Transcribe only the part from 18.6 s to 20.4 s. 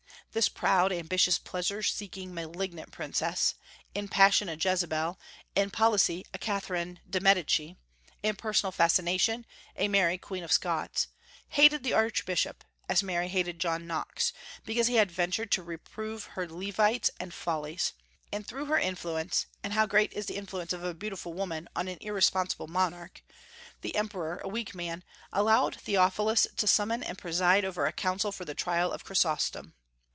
her influence (and how great is the